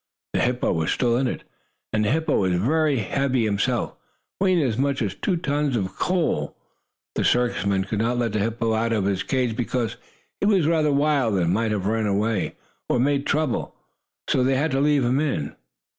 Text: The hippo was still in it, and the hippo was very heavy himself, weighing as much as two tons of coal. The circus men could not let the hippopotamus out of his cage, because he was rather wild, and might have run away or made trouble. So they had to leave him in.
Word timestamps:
The 0.33 0.39
hippo 0.39 0.73
was 0.73 0.91
still 0.91 1.15
in 1.15 1.27
it, 1.27 1.43
and 1.93 2.03
the 2.03 2.09
hippo 2.09 2.35
was 2.39 2.55
very 2.55 2.97
heavy 2.97 3.43
himself, 3.45 3.93
weighing 4.39 4.59
as 4.63 4.75
much 4.75 4.99
as 5.03 5.13
two 5.13 5.37
tons 5.37 5.75
of 5.75 5.95
coal. 5.95 6.57
The 7.13 7.23
circus 7.23 7.67
men 7.67 7.83
could 7.83 7.99
not 7.99 8.17
let 8.17 8.33
the 8.33 8.39
hippopotamus 8.39 8.77
out 8.83 8.93
of 8.93 9.05
his 9.05 9.21
cage, 9.21 9.55
because 9.55 9.97
he 10.39 10.47
was 10.47 10.65
rather 10.65 10.91
wild, 10.91 11.35
and 11.35 11.53
might 11.53 11.69
have 11.69 11.85
run 11.85 12.07
away 12.07 12.55
or 12.89 12.99
made 12.99 13.27
trouble. 13.27 13.75
So 14.27 14.43
they 14.43 14.55
had 14.55 14.71
to 14.71 14.81
leave 14.81 15.05
him 15.05 15.19
in. 15.19 15.55